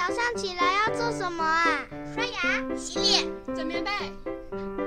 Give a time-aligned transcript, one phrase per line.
[0.00, 1.84] 早上起来要做什么啊？
[2.14, 3.90] 刷牙、洗脸、整棉被，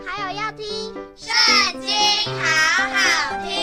[0.04, 0.66] 还有要听
[1.16, 1.92] 《圣经》，
[2.26, 3.54] 好好听。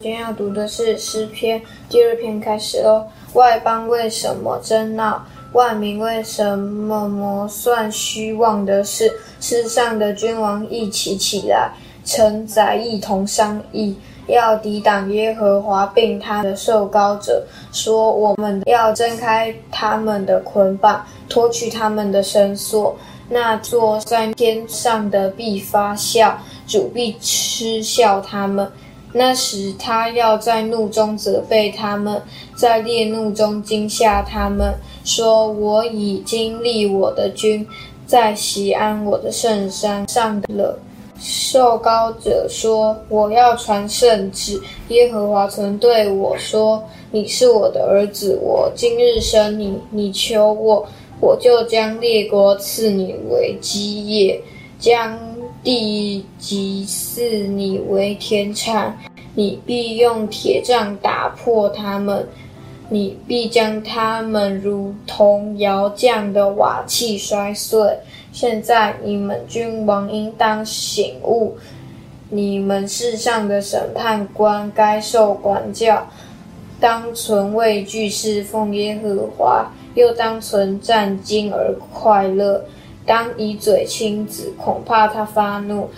[0.00, 3.06] 今天要读的是诗篇第二篇，开始喽。
[3.32, 5.24] 外邦为什么争闹？
[5.54, 9.10] 万民为什么谋算虚妄的事？
[9.40, 11.72] 世上的君王一起起来，
[12.04, 13.96] 臣宰一同商议。
[14.30, 22.96] 要抵挡耶和华，并他的受膏者，说：我们要挣开他们的捆绑，脱去他们的绳索。
[23.28, 28.68] 那坐在天上的必发笑，主必嗤笑他们。
[29.12, 32.20] 那时他要在怒中责备他们，
[32.56, 37.66] 在烈怒中惊吓他们，说：我已经立我的君
[38.06, 40.78] 在锡安我的圣山上了。
[41.20, 44.58] 受膏者说：“我要传圣旨。
[44.88, 49.78] 耶和华曾对我说：‘你是我的儿子，我今日生你。
[49.90, 50.86] 你求我，
[51.20, 54.40] 我就将列国赐你为基业，
[54.78, 55.18] 将
[55.62, 58.98] 地级赐你为田产。
[59.34, 62.26] 你必用铁杖打破他们，
[62.90, 67.80] 你必将他们如同窑匠的瓦器摔碎。’”
[68.32, 71.56] 现在你们君王应当醒悟，
[72.28, 76.06] 你们世上的审判官该受管教，
[76.78, 82.64] 当存畏惧侍奉耶和华，又当存战兢而快乐，
[83.04, 85.90] 当以嘴亲子，恐怕他发怒，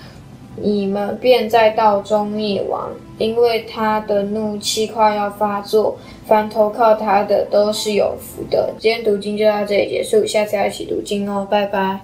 [0.56, 5.97] 你们便在道中灭亡，因为他的怒气快要发作。
[6.27, 8.73] 凡投靠他的都是有福的。
[8.78, 12.00] 今天读经就到这里结束，下次要一起读经哦，拜拜。